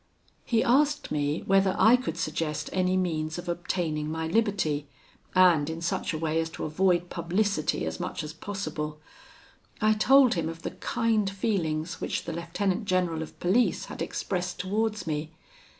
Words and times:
"He 0.43 0.63
asked 0.63 1.11
me 1.11 1.43
whether 1.45 1.75
I 1.77 1.95
could 1.95 2.17
suggest 2.17 2.71
any 2.73 2.97
means 2.97 3.37
of 3.37 3.47
obtaining 3.47 4.09
my 4.09 4.25
liberty, 4.25 4.87
and 5.35 5.69
in 5.69 5.79
such 5.79 6.11
a 6.11 6.17
way 6.17 6.39
as 6.39 6.49
to 6.57 6.63
avoid 6.65 7.11
publicity 7.11 7.85
as 7.85 7.99
much 7.99 8.23
as 8.23 8.33
possible. 8.33 8.99
I 9.79 9.93
told 9.93 10.33
him 10.33 10.49
of 10.49 10.63
the 10.63 10.71
kind 10.71 11.29
feelings 11.29 12.01
which 12.01 12.23
the 12.23 12.33
lieutenant 12.33 12.85
general 12.85 13.21
of 13.21 13.39
police 13.39 13.85
had 13.93 14.01
expressed 14.01 14.59
towards 14.59 15.05
me. 15.05 15.33